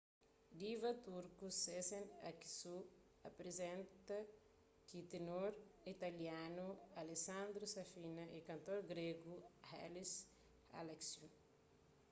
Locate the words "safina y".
7.75-8.39